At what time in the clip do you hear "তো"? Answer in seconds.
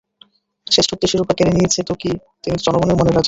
1.83-1.93, 2.57-2.63